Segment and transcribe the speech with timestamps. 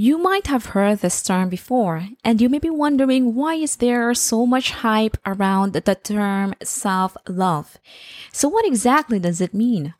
[0.00, 4.14] You might have heard this term before, and you may be wondering why is there
[4.14, 7.76] so much hype around the term self-love.
[8.32, 9.92] So what exactly does it mean?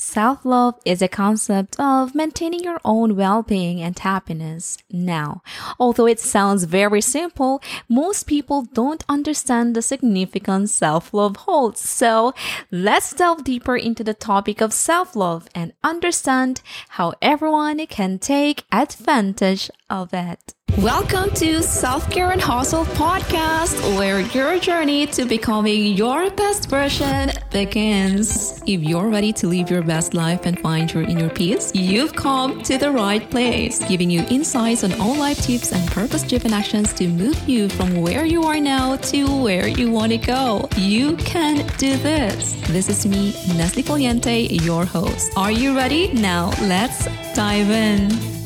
[0.00, 4.78] Self love is a concept of maintaining your own well being and happiness.
[4.92, 5.42] Now,
[5.76, 11.80] although it sounds very simple, most people don't understand the significance self love holds.
[11.80, 12.32] So,
[12.70, 18.66] let's delve deeper into the topic of self love and understand how everyone can take
[18.70, 20.54] advantage of it.
[20.76, 27.32] Welcome to Self Care and Hustle podcast, where your journey to becoming your best version
[27.50, 28.62] begins.
[28.64, 32.62] If you're ready to live your best life and find your inner peace, you've come
[32.62, 36.92] to the right place, giving you insights on all life tips and purpose driven actions
[36.94, 40.68] to move you from where you are now to where you want to go.
[40.76, 42.52] You can do this.
[42.68, 45.32] This is me, Neslie Foliente, your host.
[45.36, 46.12] Are you ready?
[46.12, 48.37] Now let's dive in.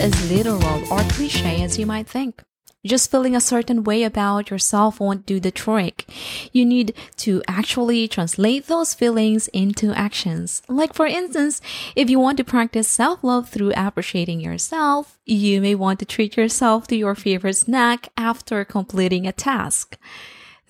[0.00, 2.42] As literal or cliche as you might think.
[2.86, 6.06] Just feeling a certain way about yourself won't do the trick.
[6.52, 10.62] You need to actually translate those feelings into actions.
[10.68, 11.60] Like, for instance,
[11.96, 16.36] if you want to practice self love through appreciating yourself, you may want to treat
[16.36, 19.98] yourself to your favorite snack after completing a task.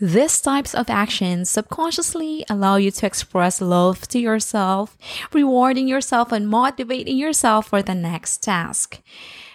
[0.01, 4.97] These types of actions subconsciously allow you to express love to yourself,
[5.33, 9.03] rewarding yourself and motivating yourself for the next task.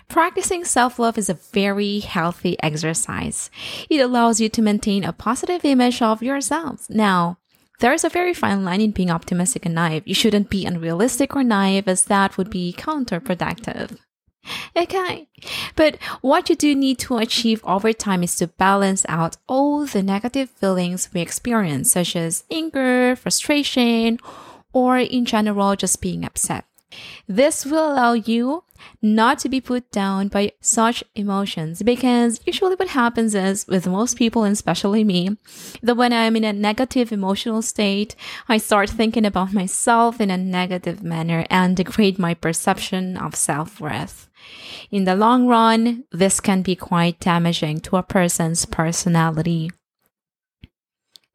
[0.10, 3.50] Practicing self love is a very healthy exercise.
[3.90, 6.90] It allows you to maintain a positive image of yourself.
[6.90, 7.38] Now,
[7.80, 10.04] there is a very fine line in being optimistic and naive.
[10.06, 13.98] You shouldn't be unrealistic or naive, as that would be counterproductive.
[14.76, 15.28] Okay.
[15.76, 20.02] But what you do need to achieve over time is to balance out all the
[20.02, 24.20] negative feelings we experience, such as anger, frustration,
[24.74, 26.66] or in general, just being upset.
[27.28, 28.64] This will allow you
[29.02, 34.18] not to be put down by such emotions because usually what happens is with most
[34.18, 35.38] people and especially me
[35.82, 38.16] that when I'm in a negative emotional state,
[38.48, 44.30] I start thinking about myself in a negative manner and degrade my perception of self-worth.
[44.92, 49.72] In the long run, this can be quite damaging to a person's personality.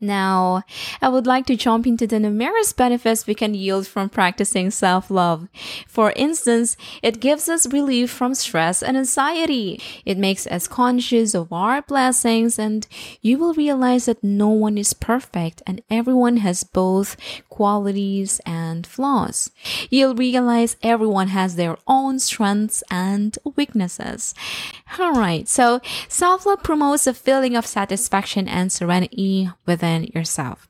[0.00, 0.62] Now,
[1.03, 5.10] I would like to jump into the numerous benefits we can yield from practicing self
[5.10, 5.48] love.
[5.88, 9.82] For instance, it gives us relief from stress and anxiety.
[10.04, 12.87] It makes us conscious of our blessings, and
[13.22, 17.16] you will realize that no one is perfect and everyone has both
[17.48, 19.50] qualities and flaws.
[19.91, 24.32] You'll realize everyone has their own strengths and weaknesses.
[24.98, 30.69] Alright, so self love promotes a feeling of satisfaction and serenity within yourself.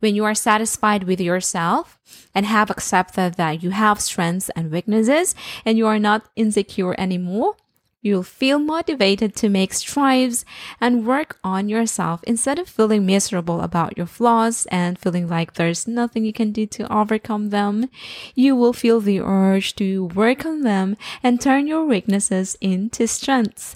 [0.00, 1.98] When you are satisfied with yourself
[2.34, 7.56] and have accepted that you have strengths and weaknesses and you are not insecure anymore,
[8.02, 10.46] You'll feel motivated to make strides
[10.80, 15.86] and work on yourself instead of feeling miserable about your flaws and feeling like there's
[15.86, 17.90] nothing you can do to overcome them.
[18.34, 23.74] You will feel the urge to work on them and turn your weaknesses into strengths.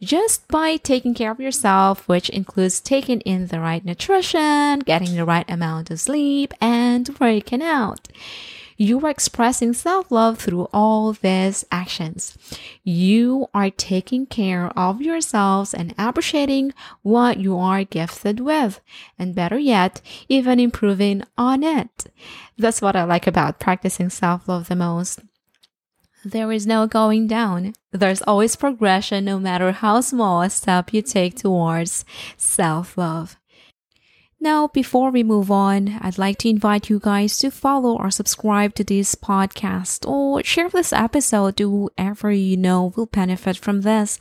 [0.00, 5.24] Just by taking care of yourself, which includes taking in the right nutrition, getting the
[5.24, 8.08] right amount of sleep, and working out.
[8.82, 12.38] You are expressing self love through all these actions.
[12.82, 18.80] You are taking care of yourselves and appreciating what you are gifted with.
[19.18, 22.06] And better yet, even improving on it.
[22.56, 25.20] That's what I like about practicing self love the most.
[26.24, 27.74] There is no going down.
[27.92, 32.06] There's always progression no matter how small a step you take towards
[32.38, 33.36] self love.
[34.42, 38.74] Now, before we move on, I'd like to invite you guys to follow or subscribe
[38.76, 44.18] to this podcast or share this episode to whoever you know will benefit from this.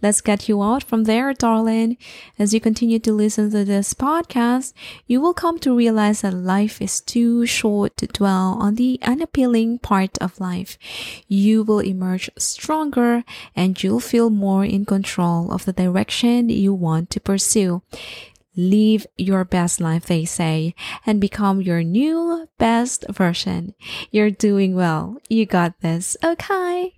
[0.00, 1.98] Let's get you out from there, darling.
[2.38, 4.72] As you continue to listen to this podcast,
[5.06, 9.80] you will come to realize that life is too short to dwell on the unappealing
[9.80, 10.78] part of life.
[11.28, 13.22] You will emerge stronger
[13.54, 17.82] and you'll feel more in control of the direction you want to pursue.
[18.56, 20.74] Live your best life, they say,
[21.06, 23.74] and become your new best version.
[24.10, 25.18] You're doing well.
[25.28, 26.16] You got this.
[26.24, 26.94] Okay.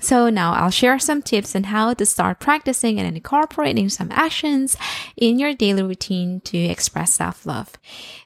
[0.00, 4.76] So now I'll share some tips on how to start practicing and incorporating some actions
[5.16, 7.72] in your daily routine to express self-love.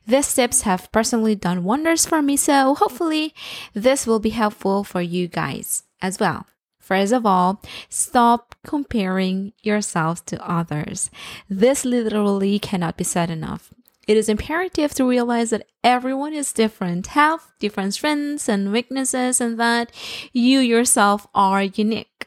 [0.07, 3.35] These tips have personally done wonders for me, so hopefully
[3.73, 6.47] this will be helpful for you guys as well.
[6.83, 11.11] First of all, stop comparing yourself to others.
[11.49, 13.73] This literally cannot be said enough.
[14.09, 19.61] It is imperative to realize that everyone is different, have different strengths and weaknesses, and
[19.61, 19.93] that
[20.33, 22.27] you yourself are unique.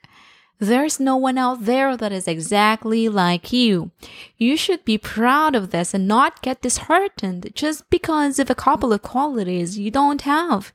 [0.58, 3.92] There's no one out there that is exactly like you.
[4.38, 8.94] You should be proud of this and not get disheartened just because of a couple
[8.94, 10.72] of qualities you don't have.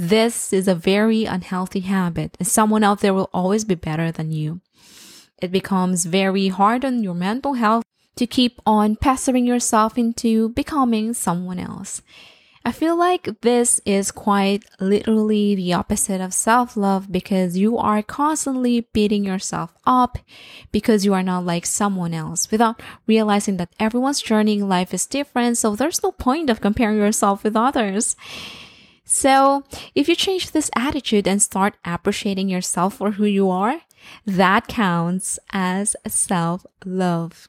[0.00, 4.32] This is a very unhealthy habit, and someone out there will always be better than
[4.32, 4.62] you.
[5.42, 7.84] It becomes very hard on your mental health
[8.16, 12.00] to keep on pestering yourself into becoming someone else.
[12.64, 18.02] I feel like this is quite literally the opposite of self love because you are
[18.02, 20.16] constantly beating yourself up
[20.72, 25.04] because you are not like someone else without realizing that everyone's journey in life is
[25.04, 25.58] different.
[25.58, 28.16] So there's no point of comparing yourself with others.
[29.12, 33.80] So if you change this attitude and start appreciating yourself for who you are,
[34.24, 37.48] that counts as self love.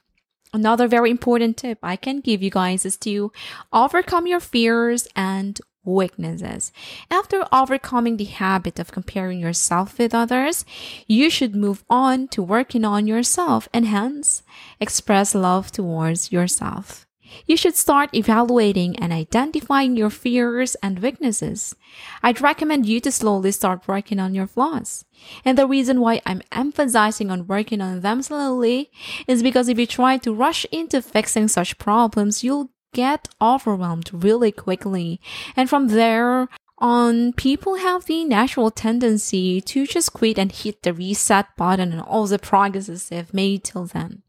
[0.52, 3.30] Another very important tip I can give you guys is to
[3.72, 6.72] overcome your fears and weaknesses.
[7.12, 10.64] After overcoming the habit of comparing yourself with others,
[11.06, 14.42] you should move on to working on yourself and hence
[14.80, 17.06] express love towards yourself.
[17.46, 21.74] You should start evaluating and identifying your fears and weaknesses.
[22.22, 25.04] I'd recommend you to slowly start working on your flaws.
[25.44, 28.90] And the reason why I'm emphasizing on working on them slowly
[29.26, 34.52] is because if you try to rush into fixing such problems, you'll get overwhelmed really
[34.52, 35.20] quickly.
[35.56, 36.48] And from there
[36.78, 42.02] on, people have the natural tendency to just quit and hit the reset button and
[42.02, 44.21] all the progresses they've made till then.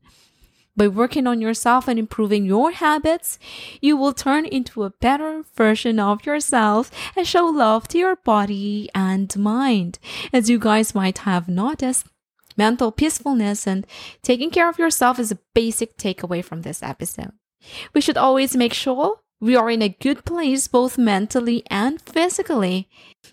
[0.75, 3.37] By working on yourself and improving your habits,
[3.79, 8.89] you will turn into a better version of yourself and show love to your body
[8.95, 9.99] and mind.
[10.31, 12.07] As you guys might have noticed,
[12.57, 13.85] mental peacefulness and
[14.23, 17.33] taking care of yourself is a basic takeaway from this episode.
[17.93, 22.87] We should always make sure we are in a good place both mentally and physically,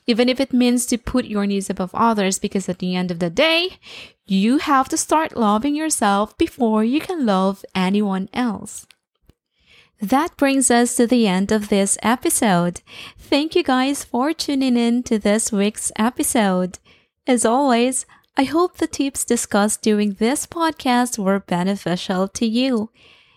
[0.08, 3.20] even if it means to put your needs above others, because at the end of
[3.20, 3.78] the day,
[4.26, 8.88] you have to start loving yourself before you can love anyone else.
[10.02, 12.80] That brings us to the end of this episode.
[13.16, 16.80] Thank you guys for tuning in to this week's episode.
[17.24, 18.04] As always,
[18.36, 22.90] I hope the tips discussed during this podcast were beneficial to you.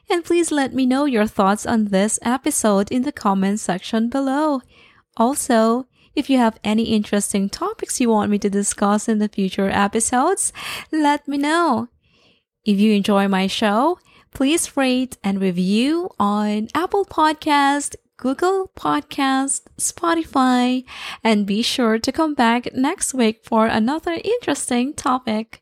[0.10, 4.62] And please let me know your thoughts on this episode in the comments section below.
[5.18, 9.70] Also, if you have any interesting topics you want me to discuss in the future
[9.70, 10.54] episodes,
[10.92, 11.90] let me know.
[12.66, 14.00] If you enjoy my show,
[14.34, 20.86] please rate and review on Apple Podcast, Google Podcast, Spotify,
[21.24, 25.62] and be sure to come back next week for another interesting topic.